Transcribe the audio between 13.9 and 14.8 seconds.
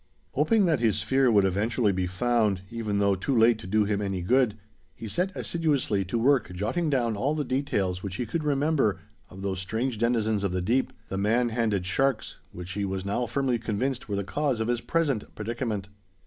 were the cause of